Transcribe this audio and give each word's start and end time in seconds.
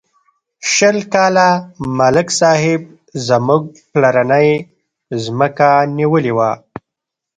شل 0.73 0.97
کاله 1.13 1.47
ملک 1.97 2.27
صاحب 2.39 2.81
زموږ 3.27 3.61
پلرنۍ 3.91 4.49
ځمکه 5.23 5.69
نیولې 5.97 6.33
وه. 6.37 6.51